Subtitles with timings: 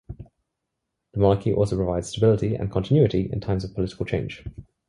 [1.13, 4.43] The monarchy also provides stability and continuity in times of political change.